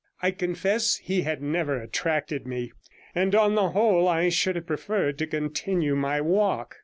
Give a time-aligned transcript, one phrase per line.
[0.19, 2.71] I confess he had never attracted me,
[3.13, 6.77] and on the whole I should have preferred to continue my walk.